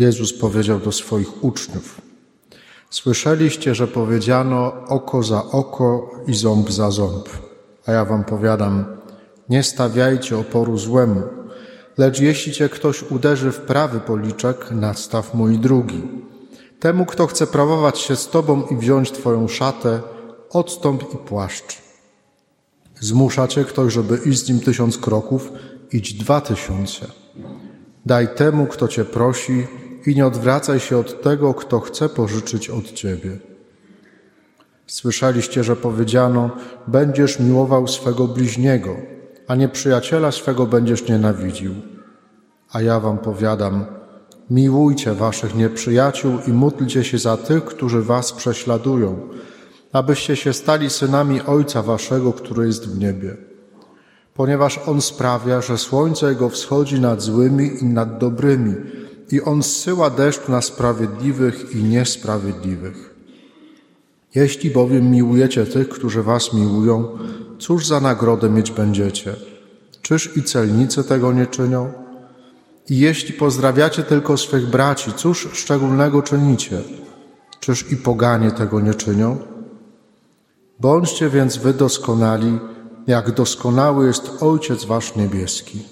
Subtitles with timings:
[0.00, 2.00] Jezus powiedział do swoich uczniów:
[2.90, 7.28] Słyszeliście, że powiedziano oko za oko i ząb za ząb.
[7.86, 8.84] A ja wam powiadam:
[9.48, 11.22] Nie stawiajcie oporu złemu,
[11.98, 16.02] lecz jeśli cię ktoś uderzy w prawy policzek, nadstaw mój drugi.
[16.80, 20.00] Temu, kto chce prawować się z tobą i wziąć twoją szatę,
[20.50, 21.78] odstąp i płaszcz.
[23.00, 25.52] Zmusza cię ktoś, żeby iść z nim tysiąc kroków,
[25.92, 27.06] idź dwa tysiące.
[28.06, 29.66] Daj temu, kto cię prosi,
[30.06, 33.38] i nie odwracaj się od tego, kto chce pożyczyć od ciebie.
[34.86, 36.50] Słyszeliście, że powiedziano:
[36.86, 38.96] Będziesz miłował swego bliźniego,
[39.46, 41.74] a nieprzyjaciela swego będziesz nienawidził.
[42.72, 43.84] A ja wam powiadam:
[44.50, 49.28] Miłujcie waszych nieprzyjaciół i módlcie się za tych, którzy was prześladują,
[49.92, 53.36] abyście się stali synami Ojca waszego, który jest w niebie.
[54.34, 58.74] Ponieważ On sprawia, że słońce Jego wschodzi nad złymi i nad dobrymi,
[59.32, 63.14] i On zsyła deszcz na sprawiedliwych i niesprawiedliwych.
[64.34, 67.18] Jeśli bowiem miłujecie tych, którzy was miłują,
[67.58, 69.34] cóż za nagrodę mieć będziecie?
[70.02, 71.92] Czyż i celnicy tego nie czynią?
[72.90, 76.82] I jeśli pozdrawiacie tylko swych braci, cóż szczególnego czynicie?
[77.60, 79.38] Czyż i poganie tego nie czynią?
[80.80, 82.58] Bądźcie więc wy doskonali,
[83.06, 85.82] jak doskonały jest Ojciec Wasz Niebieski.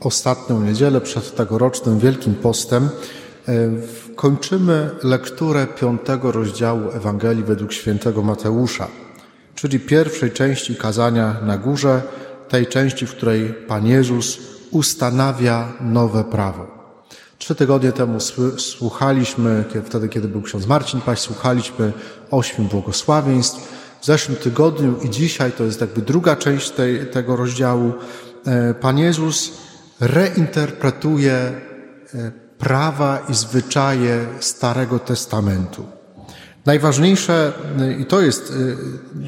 [0.00, 2.88] Ostatnią niedzielę przed tegorocznym Wielkim Postem
[3.48, 3.52] e,
[4.16, 8.88] kończymy lekturę piątego rozdziału Ewangelii według świętego Mateusza,
[9.54, 12.02] czyli pierwszej części kazania na górze,
[12.48, 14.38] tej części, w której Pan Jezus
[14.70, 16.66] ustanawia nowe prawo.
[17.38, 18.18] Trzy tygodnie temu
[18.58, 21.92] słuchaliśmy, wtedy kiedy był ksiądz Marcin Paś, słuchaliśmy
[22.30, 23.78] ośmiu błogosławieństw.
[24.00, 27.92] W zeszłym tygodniu i dzisiaj, to jest jakby druga część tej, tego rozdziału,
[28.46, 29.67] e, Pan Jezus
[30.00, 31.52] reinterpretuje e,
[32.58, 35.98] prawa i zwyczaje Starego Testamentu.
[36.66, 37.52] Najważniejsze,
[37.98, 38.76] i to jest, y,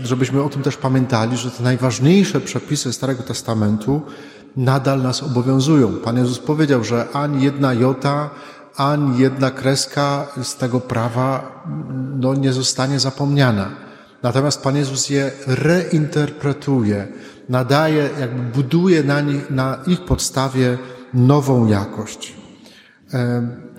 [0.06, 4.03] żebyśmy o tym też pamiętali, że te najważniejsze przepisy Starego Testamentu
[4.56, 5.93] nadal nas obowiązują.
[5.93, 8.31] Pan Jezus powiedział, że ani jedna jota,
[8.77, 11.62] ani jedna kreska z tego prawa
[12.16, 13.71] no, nie zostanie zapomniana.
[14.23, 17.09] Natomiast Pan Jezus je reinterpretuje,
[17.49, 20.79] nadaje, jakby buduje na, nich, na ich podstawie
[21.15, 22.37] nową jakość.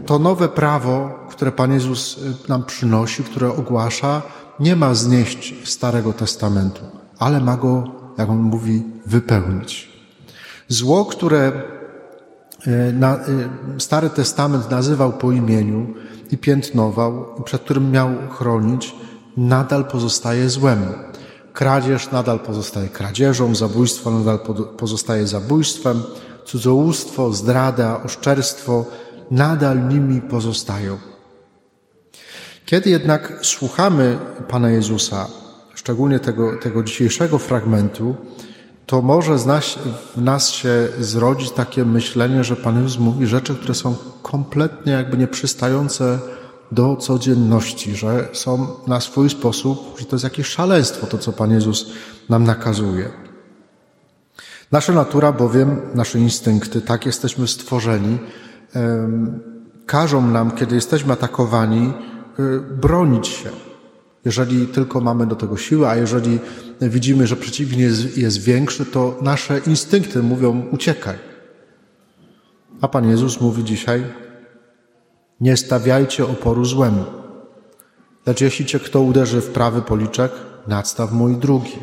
[0.06, 4.22] To nowe prawo, które Pan Jezus y, nam przynosi, które ogłasza,
[4.60, 6.82] nie ma znieść Starego Testamentu,
[7.20, 7.84] ale ma go,
[8.18, 9.92] jak on mówi, wypełnić.
[10.68, 11.52] Zło, które
[12.68, 12.72] y,
[13.78, 15.94] y, Stary Testament nazywał po imieniu
[16.32, 18.96] i piętnował, przed którym miał chronić,
[19.38, 20.86] nadal pozostaje złem.
[21.54, 24.40] Kradzież nadal pozostaje kradzieżą, zabójstwo nadal
[24.78, 26.04] pozostaje zabójstwem,
[26.46, 28.86] cudzołóstwo, zdrada, oszczerstwo
[29.32, 30.98] nadal nimi pozostają.
[32.66, 35.28] Kiedy jednak słuchamy Pana Jezusa,
[35.76, 38.16] szczególnie tego, tego dzisiejszego fragmentu,
[38.86, 39.38] to może
[40.16, 45.18] w nas się zrodzić takie myślenie, że Pan Jezus mówi rzeczy, które są kompletnie jakby
[45.18, 46.20] nieprzystające
[46.72, 51.52] do codzienności, że są na swój sposób, że to jest jakieś szaleństwo, to co Pan
[51.52, 51.92] Jezus
[52.30, 53.10] nam nakazuje.
[54.72, 58.18] Nasza natura bowiem, nasze instynkty, tak jesteśmy stworzeni,
[59.86, 61.94] każą nam, kiedy jesteśmy atakowani,
[62.40, 63.50] y, bronić się.
[64.26, 66.40] Jeżeli tylko mamy do tego siłę, a jeżeli
[66.82, 71.18] widzimy, że przeciwnik jest, jest większy, to nasze instynkty mówią uciekaj.
[72.82, 74.04] A Pan Jezus mówi dzisiaj,
[75.42, 77.06] nie stawiajcie oporu złemu.
[78.26, 80.32] Lecz jeśli cię kto uderzy w prawy policzek,
[80.68, 81.78] nadstaw mój drugi.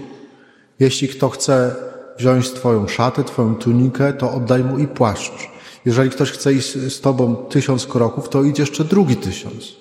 [0.81, 1.77] Jeśli kto chce
[2.19, 5.49] wziąć twoją szatę, twoją tunikę, to oddaj mu i płaszcz.
[5.85, 9.77] Jeżeli ktoś chce iść z tobą tysiąc kroków, to idź jeszcze drugi tysiąc.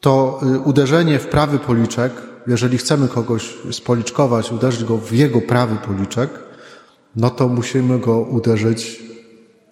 [0.00, 2.12] To y, uderzenie w prawy policzek,
[2.46, 6.30] jeżeli chcemy kogoś spoliczkować, uderzyć go w jego prawy policzek,
[7.16, 9.03] no to musimy go uderzyć,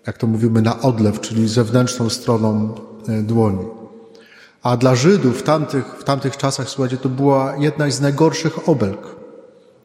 [0.07, 2.75] jak to mówimy, na odlew, czyli zewnętrzną stroną
[3.09, 3.67] y, dłoni.
[4.63, 9.17] A dla Żydów w tamtych, w tamtych czasach, słuchajcie, to była jedna z najgorszych obelg.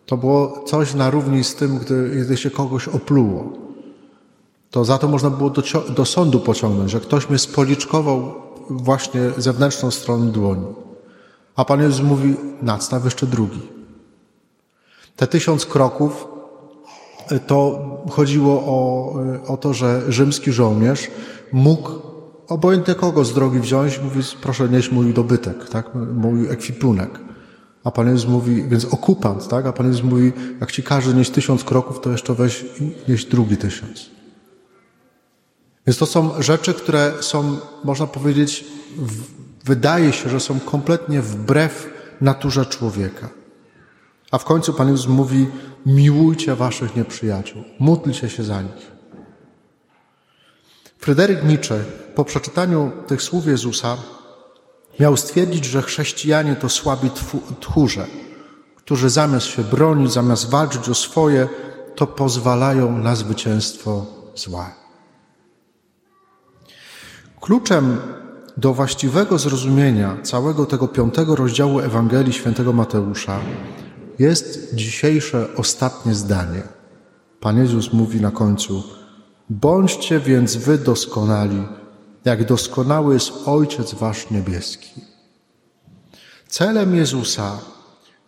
[0.06, 3.68] To było coś na równi z tym, gdy, gdy się kogoś opluło
[4.72, 8.34] to za to można było do, do sądu pociągnąć, że ktoś mnie spoliczkował
[8.69, 10.66] właśnie zewnętrzną stronę dłoni.
[11.56, 13.62] A Pan Jezus mówi, nadstaw jeszcze drugi.
[15.16, 16.28] Te tysiąc kroków
[17.48, 19.14] to chodziło o,
[19.54, 21.08] o to, że rzymski żołnierz
[21.52, 21.92] mógł
[22.48, 27.20] obojętnie kogo z drogi wziąć, mówi, proszę nieść mój dobytek, tak, mój ekwipunek.
[27.84, 31.32] A Pan Jezus mówi, więc okupant, tak, a Pan Jezus mówi, jak ci każe nieść
[31.32, 32.66] tysiąc kroków, to jeszcze weź
[33.08, 34.10] nieść drugi tysiąc.
[35.88, 38.66] Więc to są rzeczy, które są, można powiedzieć,
[39.66, 41.90] wydaje się, że są kompletnie wbrew
[42.22, 43.30] naturze człowieka.
[44.32, 45.48] A w końcu Pan Jezus mówi:
[45.86, 48.92] miłujcie waszych nieprzyjaciół, módlcie się za nich.
[50.98, 51.76] Fryderyk Nietzsche
[52.16, 53.98] po przeczytaniu tych słów Jezusa
[55.00, 57.10] miał stwierdzić, że chrześcijanie to słabi
[57.60, 58.08] tchórze,
[58.76, 61.48] którzy zamiast się bronić, zamiast walczyć o swoje,
[61.96, 64.72] to pozwalają na zwycięstwo zła.
[67.42, 67.98] Kluczem
[68.58, 73.40] do właściwego zrozumienia całego tego piątego rozdziału Ewangelii Świętego Mateusza
[74.19, 76.62] jest dzisiejsze ostatnie zdanie.
[77.40, 78.84] Pan Jezus mówi na końcu:
[79.50, 81.64] Bądźcie więc wy doskonali,
[82.25, 84.90] jak doskonały jest Ojciec Wasz Niebieski.
[86.48, 87.60] Celem Jezusa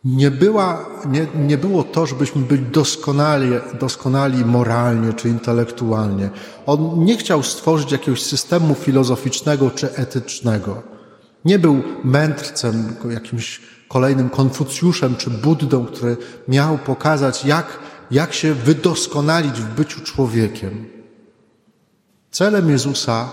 [0.06, 3.50] nie, była, nie, nie było to, żebyśmy byli doskonali,
[3.80, 6.30] doskonali moralnie czy intelektualnie.
[6.65, 10.99] On nie chciał stworzyć jakiegoś systemu filozoficznego czy etycznego.
[11.45, 17.80] Nie był mędrcem, jakimś kolejnym Konfucjuszem czy Buddą, który miał pokazać, jak,
[18.12, 20.86] jak się wydoskonalić w byciu człowiekiem.
[22.31, 23.30] Celem Jezusa,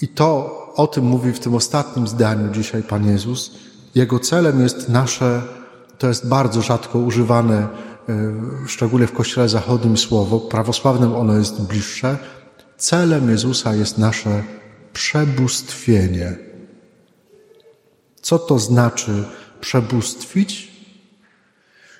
[0.00, 3.50] i to o tym mówi w tym ostatnim zdaniu dzisiaj Pan Jezus,
[3.94, 5.42] jego celem jest nasze
[5.98, 7.68] to jest bardzo rzadko używane, e,
[8.66, 12.18] szczególnie w Kościele Zachodnim słowo, prawosławnym ono jest bliższe.
[12.76, 14.42] Celem Jezusa jest nasze
[14.92, 16.45] przebóstwienie.
[18.26, 19.24] Co to znaczy
[19.60, 20.72] przebóstwić?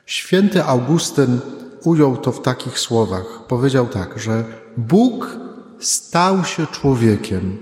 [0.06, 1.40] Święty Augustyn
[1.84, 3.46] ujął to w takich słowach.
[3.49, 4.44] Powiedział tak, że
[4.76, 5.37] Bóg
[5.81, 7.58] stał się człowiekiem,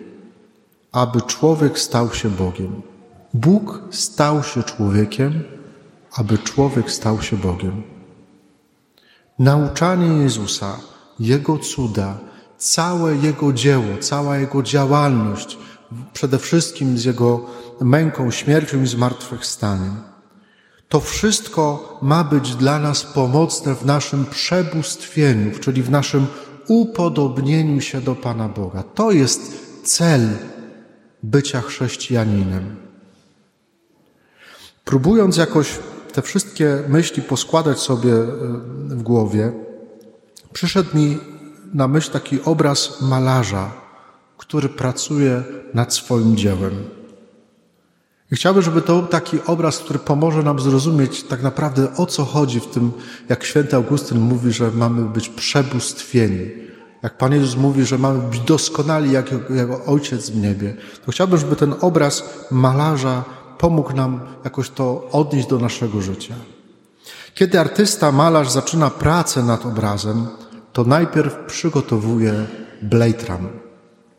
[0.93, 2.83] aby człowiek stał się Bogiem.
[3.35, 5.43] Bóg stał się człowiekiem,
[6.17, 7.83] aby człowiek stał się Bogiem.
[9.39, 10.77] Nauczanie Jezusa,
[11.21, 12.19] Jego cuda,
[12.59, 15.59] całe Jego dzieło, cała Jego działalność,
[16.13, 17.47] przede wszystkim z Jego
[17.81, 19.97] męką, śmiercią i zmartwychwstaniem,
[20.89, 26.27] to wszystko ma być dla nas pomocne w naszym przebóstwieniu, czyli w naszym
[26.69, 28.83] upodobnieniu się do Pana Boga.
[28.83, 29.41] To jest
[29.85, 30.29] cel
[31.23, 32.77] bycia chrześcijaninem.
[34.85, 35.79] Próbując jakoś
[36.13, 38.27] te wszystkie myśli poskładać sobie e,
[38.89, 39.53] w głowie,
[40.53, 41.19] przyszedł mi
[41.75, 43.84] na myśl taki obraz malarza,
[44.39, 45.43] który pracuje
[45.75, 46.75] nad swoim dziełem.
[48.33, 52.25] I chciałbym, żeby to był taki obraz, który pomoże nam zrozumieć tak naprawdę o co
[52.25, 52.93] chodzi w tym,
[53.29, 56.51] jak święty Augustyn mówi, że mamy być przebóstwieni.
[57.03, 60.77] Jak Pan Jezus mówi, że mamy być doskonali jak Jego Ojciec w niebie,
[61.07, 63.25] to chciałbym, żeby ten obraz malarza
[63.59, 66.35] pomógł nam jakoś to odnieść do naszego życia.
[67.35, 70.27] Kiedy artysta, malarz zaczyna pracę nad obrazem,
[70.73, 72.47] to najpierw przygotowuje
[72.83, 73.49] blejtram,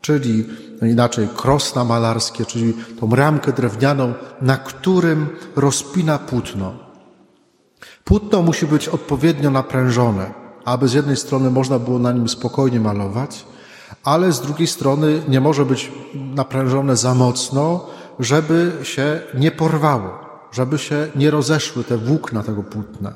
[0.05, 0.45] czyli
[0.81, 6.73] no inaczej krosna malarskie, czyli tą ramkę drewnianą, na którym rozpina płótno.
[8.03, 10.33] Płótno musi być odpowiednio naprężone,
[10.65, 13.45] aby z jednej strony można było na nim spokojnie malować,
[14.03, 17.85] ale z drugiej strony nie może być naprężone za mocno,
[18.19, 20.09] żeby się nie porwało,
[20.51, 23.13] żeby się nie rozeszły te włókna tego płótna.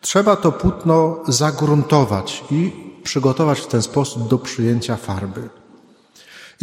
[0.00, 2.72] Trzeba to płótno zagruntować i
[3.02, 5.63] przygotować w ten sposób do przyjęcia farby.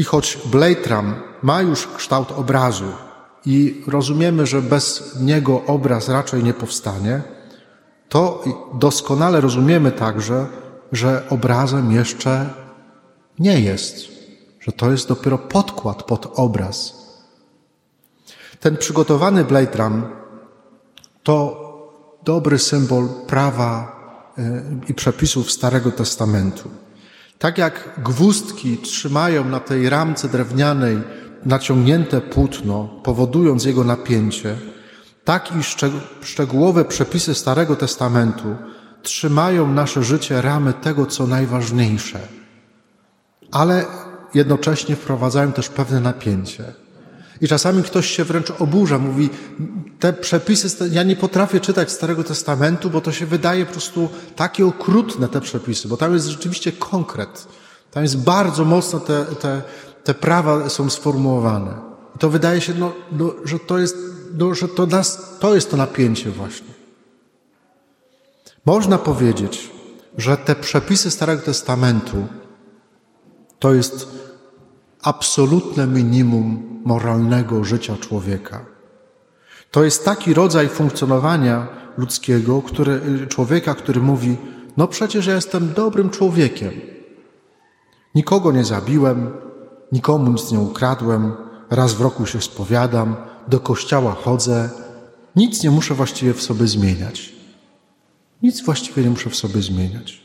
[0.01, 2.91] I choć Bladeram ma już kształt obrazu
[3.45, 7.21] i rozumiemy, że bez niego obraz raczej nie powstanie,
[8.09, 8.43] to
[8.73, 10.47] doskonale rozumiemy także,
[10.91, 12.49] że obrazem jeszcze
[13.39, 13.95] nie jest,
[14.59, 16.77] że to jest dopiero podkład pod obraz,
[18.59, 20.03] ten przygotowany Run
[21.23, 21.35] to
[22.23, 23.71] dobry symbol prawa
[24.37, 26.69] e, i przepisów Starego Testamentu.
[27.41, 30.97] Tak jak gwózdki trzymają na tej ramce drewnianej
[31.45, 34.55] naciągnięte płótno, powodując jego napięcie,
[35.23, 35.63] tak i
[36.23, 38.55] szczegółowe przepisy Starego Testamentu
[39.03, 42.19] trzymają nasze życie ramy tego, co najważniejsze,
[43.51, 43.85] ale
[44.33, 46.63] jednocześnie wprowadzają też pewne napięcie.
[47.41, 49.29] I czasami ktoś się wręcz oburza, mówi,
[49.99, 54.65] te przepisy, ja nie potrafię czytać Starego Testamentu, bo to się wydaje po prostu takie
[54.65, 57.47] okrutne te przepisy, bo tam jest rzeczywiście konkret.
[57.91, 59.61] Tam jest bardzo mocno te, te,
[60.03, 61.73] te prawa są sformułowane.
[62.15, 63.97] I to wydaje się, no, no, że to jest,
[64.37, 66.67] no, że to nas, to jest to napięcie właśnie.
[68.65, 69.71] Można powiedzieć,
[70.17, 72.27] że te przepisy Starego Testamentu
[73.59, 74.07] to jest
[75.01, 78.65] absolutne minimum moralnego życia człowieka.
[79.71, 81.67] To jest taki rodzaj funkcjonowania
[81.97, 84.37] ludzkiego, który, człowieka, który mówi:
[84.77, 86.71] No przecież ja jestem dobrym człowiekiem.
[88.15, 89.31] Nikogo nie zabiłem,
[89.91, 91.33] nikomu nic nie ukradłem,
[91.69, 93.15] raz w roku się spowiadam,
[93.47, 94.69] do kościoła chodzę,
[95.35, 97.33] nic nie muszę właściwie w sobie zmieniać.
[98.43, 100.20] Nic właściwie nie muszę w sobie zmieniać.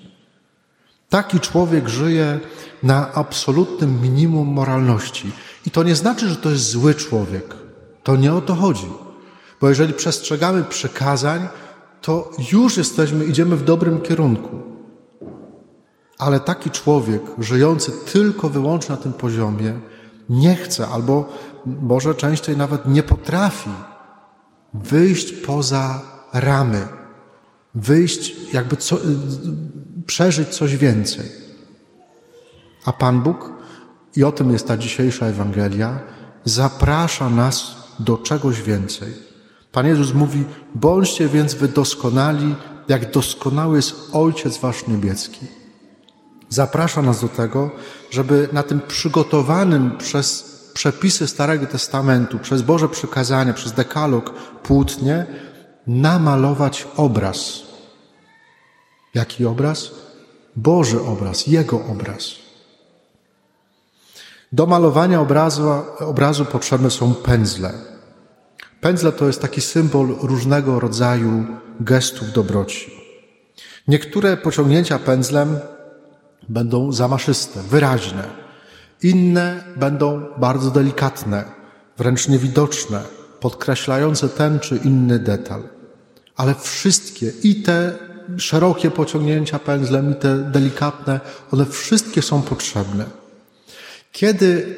[1.09, 2.41] Taki człowiek żyje
[2.83, 5.33] na absolutnym minimum moralności.
[5.67, 7.55] I to nie znaczy, że to jest zły człowiek.
[8.03, 8.89] To nie o to chodzi.
[9.61, 11.49] Bo jeżeli przestrzegamy przykazań,
[12.01, 14.59] to już jesteśmy, idziemy w dobrym kierunku.
[16.19, 19.81] Ale taki człowiek, żyjący tylko wyłącznie na tym poziomie,
[20.29, 21.29] nie chce albo
[21.67, 23.71] może częściej nawet nie potrafi
[24.75, 26.89] wyjść poza ramy,
[27.75, 28.99] wyjść, jakby co,
[30.07, 31.27] przeżyć coś więcej.
[32.85, 33.53] A Pan Bóg,
[34.17, 35.99] i o tym jest ta dzisiejsza Ewangelia,
[36.45, 39.13] zaprasza nas do czegoś więcej.
[39.73, 40.45] Pan Jezus mówi:
[40.75, 42.55] Bądźcie więc wy doskonali,
[42.89, 45.47] jak doskonały jest Ojciec Wasz Niebieski.
[46.49, 47.71] Zaprasza nas do tego,
[48.11, 55.27] żeby na tym przygotowanym przez przepisy Starego Testamentu, przez Boże przykazania, przez dekalog płótnie,
[55.87, 57.66] namalować obraz.
[59.17, 59.91] Jaki obraz?
[60.57, 62.25] Boży obraz, Jego obraz.
[64.53, 65.69] Do malowania obrazu,
[65.99, 67.73] obrazu potrzebne są pędzle.
[68.81, 71.47] Pędzle to jest taki symbol różnego rodzaju
[71.81, 72.91] gestów dobroci.
[73.89, 75.59] Niektóre pociągnięcia pędzlem
[76.49, 78.25] będą zamaszyste, wyraźne.
[79.03, 81.45] Inne będą bardzo delikatne,
[81.99, 83.03] wręcz niewidoczne,
[83.41, 85.63] podkreślające ten czy inny detal.
[86.37, 88.06] Ale wszystkie, i te
[88.39, 91.21] szerokie pociągnięcia pędzlem, i te delikatne,
[91.53, 93.05] one wszystkie są potrzebne.
[94.13, 94.77] Kiedy,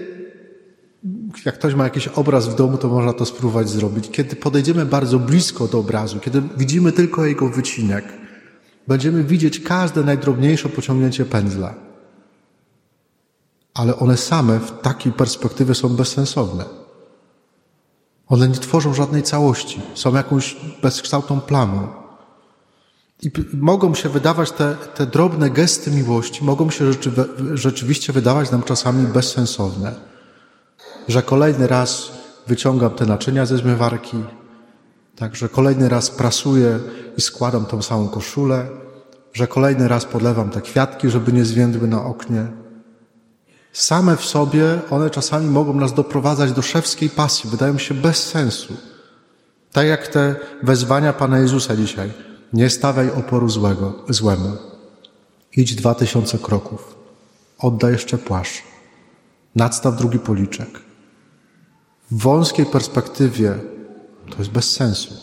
[1.45, 4.11] jak ktoś ma jakiś obraz w domu, to można to spróbować zrobić.
[4.11, 8.05] Kiedy podejdziemy bardzo blisko do obrazu, kiedy widzimy tylko jego wycinek,
[8.89, 11.75] będziemy widzieć każde najdrobniejsze pociągnięcie pędzla.
[13.75, 16.65] Ale one same w takiej perspektywie są bezsensowne.
[18.29, 22.08] One nie tworzą żadnej całości, są jakąś bezkształtną plamą.
[23.23, 27.11] I mogą się wydawać te, te drobne gesty miłości, mogą się rzeczy,
[27.55, 29.95] rzeczywiście wydawać nam czasami bezsensowne.
[31.09, 32.13] Że kolejny raz
[32.47, 34.17] wyciągam te naczynia ze zmywarki,
[35.19, 36.79] Także kolejny raz prasuję
[37.17, 38.67] i składam tą samą koszulę,
[39.33, 42.47] że kolejny raz podlewam te kwiatki, żeby nie zwiędły na oknie.
[43.73, 48.77] Same w sobie one czasami mogą nas doprowadzać do szewskiej pasji, wydają się bez sensu.
[49.73, 52.28] Tak jak te wezwania Pana Jezusa dzisiaj.
[52.53, 54.57] Nie stawiaj oporu złego, złemu.
[55.57, 56.95] Idź dwa tysiące kroków.
[57.59, 58.63] Oddaj jeszcze płaszcz.
[59.55, 60.69] Nadstaw drugi policzek.
[62.11, 63.55] W wąskiej perspektywie
[64.31, 65.15] to jest bez sensu.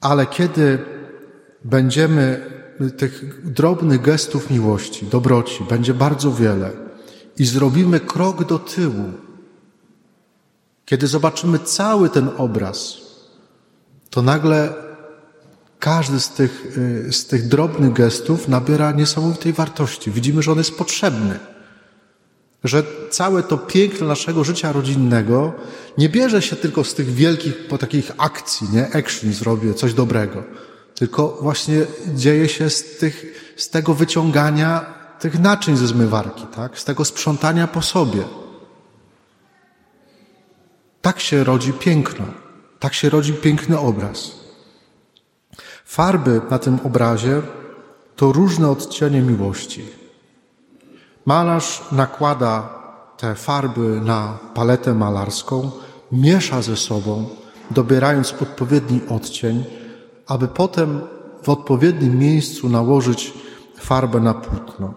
[0.00, 0.78] Ale kiedy
[1.64, 2.50] będziemy
[2.96, 6.70] tych drobnych gestów miłości, dobroci, będzie bardzo wiele
[7.38, 9.12] i zrobimy krok do tyłu,
[10.84, 12.96] kiedy zobaczymy cały ten obraz,
[14.10, 14.74] to nagle
[15.80, 20.10] każdy z tych, y, z tych drobnych gestów nabiera niesamowitej wartości.
[20.10, 21.38] Widzimy, że on jest potrzebny
[22.64, 25.52] że całe to piękno naszego życia rodzinnego
[25.98, 28.94] nie bierze się tylko z tych wielkich, po takich akcji, nie?
[28.94, 30.42] Action zrobię, coś dobrego.
[30.94, 33.24] Tylko właśnie dzieje się z, tych,
[33.56, 36.78] z tego wyciągania tych naczyń ze zmywarki, tak?
[36.78, 38.24] Z tego sprzątania po sobie.
[41.02, 42.24] Tak się rodzi piękno.
[42.78, 44.39] Tak się rodzi piękny obraz.
[45.90, 47.42] Farby na tym obrazie
[48.16, 49.84] to różne odcienie miłości.
[51.26, 52.68] Malarz nakłada
[53.16, 55.70] te farby na paletę malarską,
[56.12, 57.28] miesza ze sobą,
[57.70, 59.64] dobierając odpowiedni odcień,
[60.26, 61.00] aby potem
[61.42, 63.34] w odpowiednim miejscu nałożyć
[63.80, 64.94] farbę na płótno.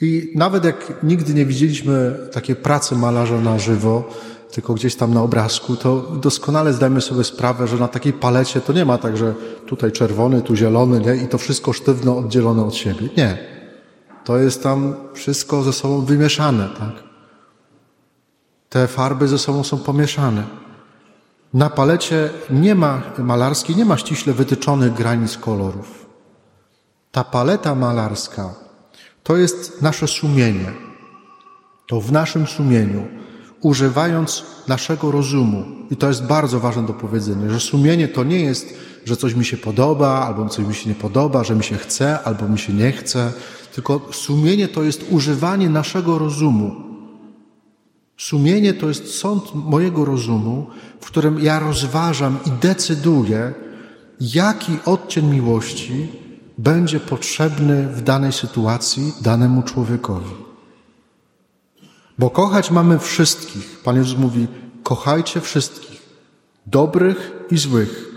[0.00, 4.04] I nawet jak nigdy nie widzieliśmy takiej pracy malarza na żywo,
[4.52, 8.72] tylko gdzieś tam na obrazku, to doskonale zdajemy sobie sprawę, że na takiej palecie to
[8.72, 9.34] nie ma tak, że
[9.66, 11.16] tutaj czerwony, tu zielony, nie?
[11.16, 13.08] i to wszystko sztywno oddzielone od siebie.
[13.16, 13.38] Nie.
[14.24, 16.92] To jest tam wszystko ze sobą wymieszane, tak?
[18.68, 20.44] Te farby ze sobą są pomieszane.
[21.54, 26.06] Na palecie nie ma malarskiej, nie ma ściśle wytyczonych granic kolorów.
[27.12, 28.54] Ta paleta malarska
[29.22, 30.72] to jest nasze sumienie.
[31.86, 33.08] To w naszym sumieniu,
[33.62, 38.74] używając naszego rozumu, i to jest bardzo ważne do powiedzenia, że sumienie to nie jest,
[39.04, 42.22] że coś mi się podoba, albo coś mi się nie podoba, że mi się chce,
[42.22, 43.32] albo mi się nie chce,
[43.74, 46.74] tylko sumienie to jest używanie naszego rozumu.
[48.16, 50.66] Sumienie to jest sąd mojego rozumu,
[51.00, 53.54] w którym ja rozważam i decyduję,
[54.20, 56.08] jaki odcień miłości
[56.58, 60.49] będzie potrzebny w danej sytuacji danemu człowiekowi.
[62.20, 63.78] Bo kochać mamy wszystkich.
[63.84, 64.46] Pan Jezus mówi:
[64.82, 66.02] kochajcie wszystkich,
[66.66, 68.08] dobrych i złych,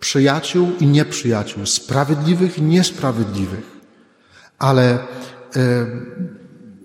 [0.00, 3.80] przyjaciół i nieprzyjaciół, sprawiedliwych i niesprawiedliwych.
[4.58, 4.98] Ale e,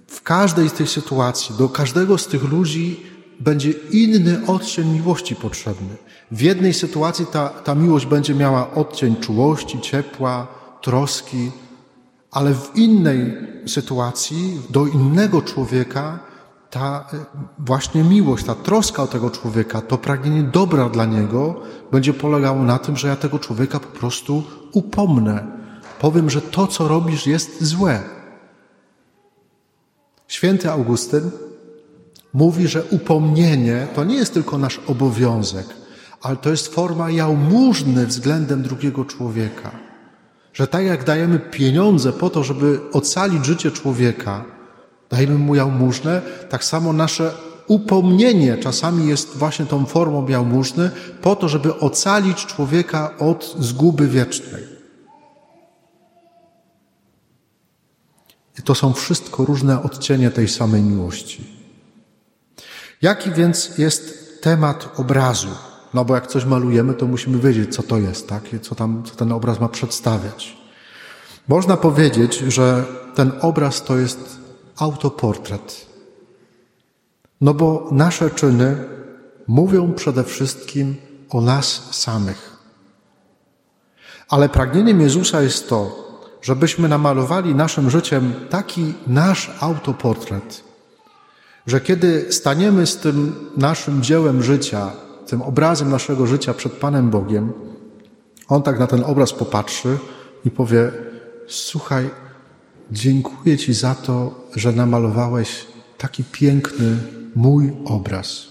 [0.07, 3.03] w każdej z tych sytuacji, do każdego z tych ludzi
[3.39, 5.95] będzie inny odcień miłości potrzebny.
[6.31, 10.47] W jednej sytuacji ta, ta miłość będzie miała odcień czułości, ciepła,
[10.81, 11.51] troski,
[12.31, 16.26] ale w innej sytuacji do innego człowieka
[16.69, 17.09] ta
[17.59, 22.79] właśnie miłość, ta troska o tego człowieka, to pragnienie dobra dla niego będzie polegało na
[22.79, 25.45] tym, że ja tego człowieka po prostu upomnę.
[25.99, 28.03] Powiem, że to, co robisz, jest złe.
[30.27, 31.31] Święty Augustyn
[32.33, 35.67] mówi, że upomnienie to nie jest tylko nasz obowiązek,
[36.21, 39.71] ale to jest forma jałmużny względem drugiego człowieka.
[40.53, 44.56] Że tak jak dajemy pieniądze po to, żeby ocalić życie człowieka,
[45.09, 47.33] dajemy mu jałmużnę, tak samo nasze
[47.67, 54.63] upomnienie czasami jest właśnie tą formą jałmużny po to, żeby ocalić człowieka od zguby wiecznej.
[58.59, 61.57] I to są wszystko różne odcienie tej samej miłości.
[63.01, 65.47] Jaki więc jest temat obrazu?
[65.93, 68.43] No bo jak coś malujemy, to musimy wiedzieć, co to jest, tak?
[68.61, 70.57] Co tam, co ten obraz ma przedstawiać.
[71.47, 72.83] Można powiedzieć, że
[73.15, 74.39] ten obraz to jest
[74.77, 75.85] autoportret.
[77.41, 78.85] No bo nasze czyny
[79.47, 80.95] mówią przede wszystkim
[81.29, 82.57] o nas samych.
[84.29, 86.07] Ale pragnieniem Jezusa jest to,
[86.41, 90.63] żebyśmy namalowali naszym życiem taki nasz autoportret,
[91.67, 94.91] że kiedy staniemy z tym naszym dziełem życia,
[95.27, 97.53] tym obrazem naszego życia przed Panem Bogiem,
[98.47, 99.97] On tak na ten obraz popatrzy
[100.45, 100.91] i powie:
[101.47, 102.09] Słuchaj,
[102.91, 105.65] dziękuję Ci za to, że namalowałeś
[105.97, 106.97] taki piękny
[107.35, 108.47] mój obraz.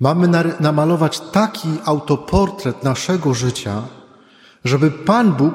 [0.00, 0.28] Mamy
[0.60, 3.82] namalować taki autoportret naszego życia,
[4.64, 5.54] żeby Pan Bóg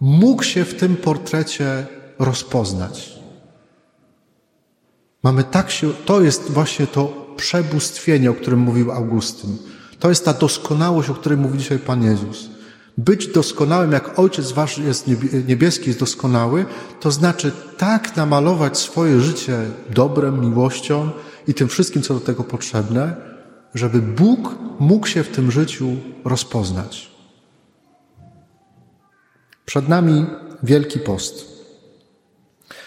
[0.00, 1.86] mógł się w tym portrecie
[2.18, 3.12] rozpoznać.
[5.22, 9.56] Mamy tak się, to jest właśnie to przebóstwienie, o którym mówił Augustyn.
[9.98, 12.53] To jest ta doskonałość, o której mówi dzisiaj Pan Jezus.
[12.98, 15.06] Być doskonałym, jak Ojciec Wasz jest
[15.48, 16.66] niebieski, jest doskonały,
[17.00, 19.58] to znaczy tak namalować swoje życie
[19.90, 21.10] dobrem, miłością
[21.48, 23.16] i tym wszystkim, co do tego potrzebne,
[23.74, 27.10] żeby Bóg mógł się w tym życiu rozpoznać.
[29.66, 30.26] Przed nami
[30.62, 31.54] Wielki Post.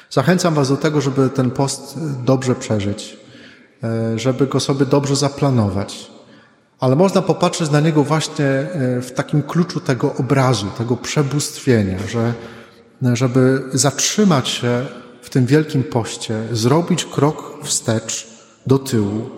[0.10, 3.17] Zachęcam Was do tego, żeby ten post dobrze przeżyć,
[3.84, 6.12] e, żeby go sobie dobrze zaplanować.
[6.80, 12.34] Ale można popatrzeć na niego właśnie e, w takim kluczu tego obrazu, tego przebóstwienia, że
[13.13, 14.86] żeby zatrzymać się
[15.22, 18.28] w tym wielkim poście, zrobić krok wstecz,
[18.68, 19.30] do tyłu,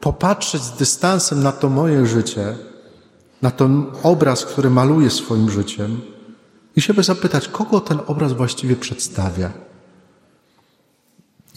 [0.00, 2.54] popatrzeć z dystansem na to moje życie,
[3.42, 6.00] na ten obraz, który maluję swoim życiem
[6.76, 9.52] i siebie zapytać, kogo ten obraz właściwie przedstawia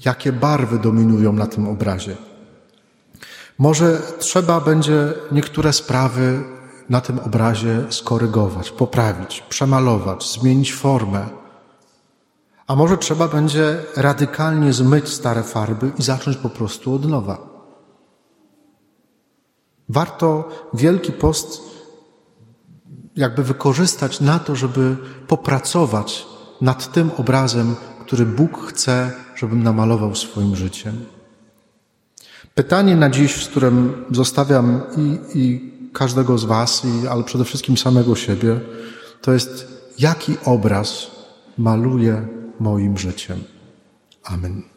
[0.06, 2.16] jakie barwy dominują na tym obrazie.
[3.62, 6.43] Może trzeba będzie niektóre sprawy
[6.89, 11.30] na tym obrazie skorygować, poprawić, przemalować, zmienić formę.
[12.67, 17.38] A może trzeba będzie radykalnie zmyć stare farby i zacząć po prostu od nowa.
[19.89, 21.62] Warto Wielki Post
[23.15, 24.97] jakby wykorzystać na to, żeby
[25.28, 26.26] popracować
[26.62, 31.21] nad tym obrazem, który Bóg chce, żebym namalował swoim życiem.
[32.56, 37.78] Pytanie na dziś, z którym zostawiam i, i każdego z Was, i, ale przede wszystkim
[37.78, 38.60] samego siebie,
[39.22, 39.68] to jest,
[40.00, 41.12] jaki obraz
[41.58, 42.28] maluje
[42.60, 43.44] moim życiem.
[44.24, 44.71] Amen.